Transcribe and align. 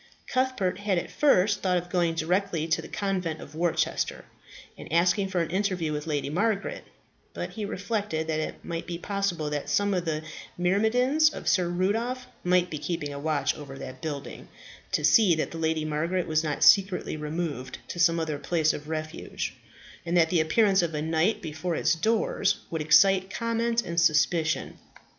Cuthbert 0.25 0.79
had 0.79 0.97
at 0.97 1.11
first 1.11 1.61
thought 1.61 1.77
of 1.77 1.91
going 1.91 2.15
direct 2.15 2.51
to 2.71 2.81
the 2.81 2.87
convent 2.87 3.39
of 3.39 3.53
Worcester, 3.53 4.25
and 4.75 4.91
asking 4.91 5.27
for 5.27 5.41
an 5.41 5.51
interview 5.51 5.93
with 5.93 6.07
Lady 6.07 6.27
Margaret; 6.31 6.85
but 7.35 7.51
he 7.51 7.65
reflected 7.65 8.25
that 8.25 8.39
it 8.39 8.65
might 8.65 8.87
be 8.87 8.97
possible 8.97 9.51
that 9.51 9.69
some 9.69 9.93
of 9.93 10.05
the 10.05 10.23
myrmidons 10.57 11.29
of 11.29 11.47
Sir 11.47 11.67
Rudolph 11.69 12.25
might 12.43 12.71
be 12.71 12.79
keeping 12.79 13.13
a 13.13 13.19
watch 13.19 13.53
over 13.55 13.77
that 13.77 14.01
building, 14.01 14.47
to 14.91 15.03
see 15.05 15.35
that 15.35 15.53
Lady 15.53 15.85
Margaret 15.85 16.25
was 16.25 16.43
not 16.43 16.63
secretly 16.63 17.15
removed 17.15 17.77
to 17.89 17.99
some 17.99 18.19
other 18.19 18.39
place 18.39 18.73
of 18.73 18.89
refuge, 18.89 19.53
and 20.03 20.17
that 20.17 20.31
the 20.31 20.41
appearance 20.41 20.81
of 20.81 20.95
a 20.95 21.01
knight 21.03 21.43
before 21.43 21.75
its 21.75 21.93
doors 21.93 22.55
would 22.71 22.81
excite 22.81 23.29
comment 23.29 23.83
and 23.85 24.01
suspicion. 24.01 24.79